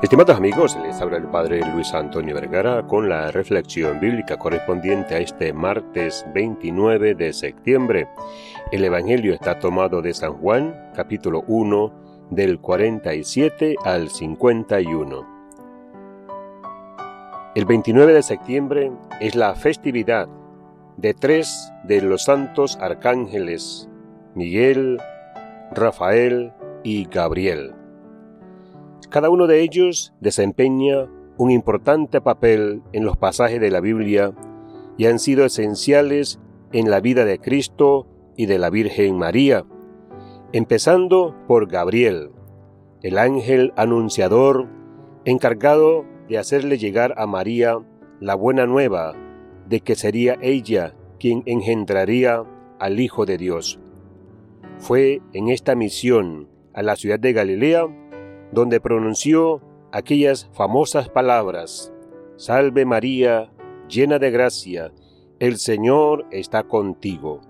[0.00, 5.18] Estimados amigos, les habla el Padre Luis Antonio Vergara con la reflexión bíblica correspondiente a
[5.18, 8.06] este martes 29 de septiembre.
[8.70, 15.26] El Evangelio está tomado de San Juan, capítulo 1, del 47 al 51.
[17.56, 20.28] El 29 de septiembre es la festividad
[20.96, 23.88] de tres de los santos arcángeles,
[24.36, 24.98] Miguel,
[25.72, 26.52] Rafael
[26.84, 27.77] y Gabriel.
[29.10, 34.34] Cada uno de ellos desempeña un importante papel en los pasajes de la Biblia
[34.96, 36.40] y han sido esenciales
[36.72, 39.64] en la vida de Cristo y de la Virgen María,
[40.52, 42.32] empezando por Gabriel,
[43.02, 44.66] el ángel anunciador
[45.24, 47.78] encargado de hacerle llegar a María
[48.20, 49.14] la buena nueva
[49.68, 52.44] de que sería ella quien engendraría
[52.78, 53.78] al Hijo de Dios.
[54.78, 57.86] Fue en esta misión a la ciudad de Galilea
[58.52, 59.60] donde pronunció
[59.92, 61.92] aquellas famosas palabras,
[62.36, 63.50] Salve María,
[63.88, 64.92] llena de gracia,
[65.38, 67.40] el Señor está contigo.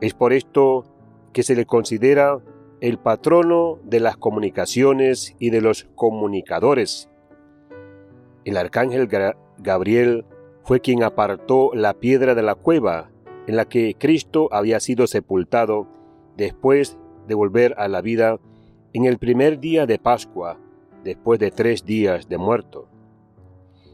[0.00, 0.84] Es por esto
[1.32, 2.40] que se le considera
[2.80, 7.08] el patrono de las comunicaciones y de los comunicadores.
[8.44, 9.08] El arcángel
[9.58, 10.24] Gabriel
[10.64, 13.10] fue quien apartó la piedra de la cueva
[13.46, 15.86] en la que Cristo había sido sepultado
[16.36, 18.38] después de volver a la vida
[18.92, 20.58] en el primer día de Pascua,
[21.04, 22.88] después de tres días de muerto.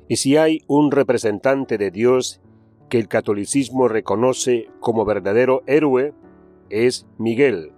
[0.08, 2.40] Y si hay un representante de Dios
[2.88, 6.14] que el catolicismo reconoce como verdadero héroe,
[6.70, 7.72] es Miguel,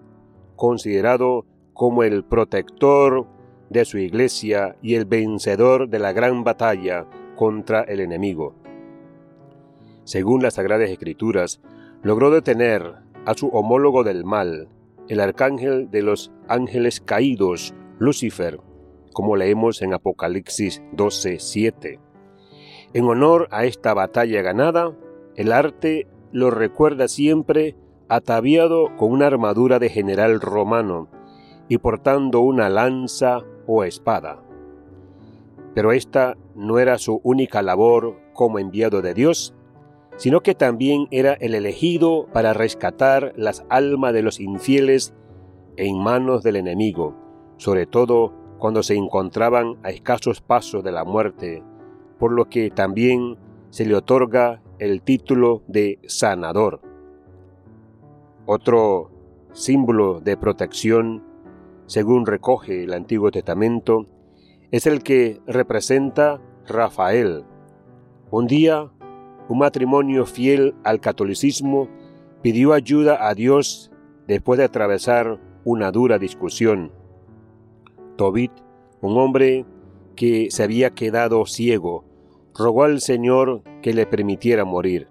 [0.56, 3.26] considerado como el protector
[3.70, 8.54] de su iglesia y el vencedor de la gran batalla contra el enemigo.
[10.04, 11.60] Según las Sagradas Escrituras,
[12.02, 12.94] logró detener
[13.26, 14.68] a su homólogo del mal,
[15.08, 18.60] el arcángel de los ángeles caídos, Lucifer,
[19.12, 21.98] como leemos en Apocalipsis 12:7.
[22.92, 24.94] En honor a esta batalla ganada,
[25.34, 27.74] el arte lo recuerda siempre
[28.08, 31.08] ataviado con una armadura de general romano
[31.68, 34.42] y portando una lanza o espada.
[35.74, 39.54] Pero esta no era su única labor como enviado de Dios,
[40.18, 45.14] sino que también era el elegido para rescatar las almas de los infieles
[45.76, 47.14] en manos del enemigo,
[47.56, 51.62] sobre todo cuando se encontraban a escasos pasos de la muerte,
[52.18, 53.38] por lo que también
[53.70, 56.80] se le otorga el título de sanador.
[58.44, 59.12] Otro
[59.52, 61.22] símbolo de protección,
[61.86, 64.06] según recoge el Antiguo Testamento,
[64.72, 67.44] es el que representa Rafael.
[68.30, 68.90] Un día
[69.48, 71.88] un matrimonio fiel al catolicismo
[72.42, 73.90] pidió ayuda a Dios
[74.26, 76.92] después de atravesar una dura discusión.
[78.16, 78.52] Tobit,
[79.00, 79.64] un hombre
[80.16, 82.04] que se había quedado ciego,
[82.54, 85.08] rogó al Señor que le permitiera morir.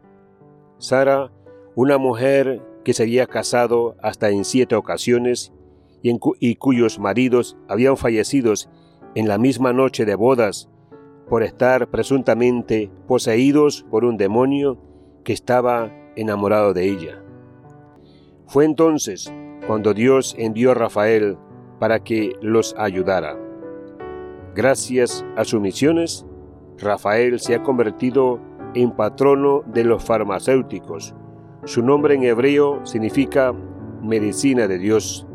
[0.78, 1.32] Sara,
[1.76, 5.54] una mujer que se había casado hasta en siete ocasiones
[6.02, 8.54] y, y cuyos maridos habían fallecido
[9.16, 10.70] en la misma noche de bodas,
[11.30, 14.78] por estar presuntamente poseídos por un demonio
[15.24, 17.22] que estaba enamorado de ella.
[18.48, 19.32] Fue entonces
[19.68, 21.38] cuando Dios envió a Rafael
[21.80, 23.38] para que los ayudara.
[24.56, 26.26] Gracias a sus misiones,
[26.78, 28.40] Rafael se ha convertido
[28.74, 31.14] en patrono de los farmacéuticos.
[31.66, 33.54] Su nombre en hebreo significa
[34.02, 35.28] medicina de Dios,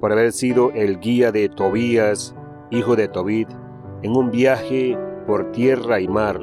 [0.00, 2.34] por haber sido el guía de Tobías,
[2.70, 3.48] hijo de Tobit,
[4.02, 4.96] en un viaje
[5.28, 6.40] por tierra y mar,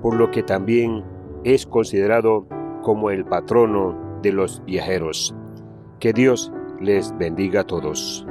[0.00, 1.04] por lo que también
[1.44, 2.48] es considerado
[2.82, 5.34] como el patrono de los viajeros.
[6.00, 8.26] Que Dios les bendiga a todos.